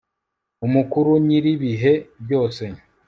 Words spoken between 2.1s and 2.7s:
byose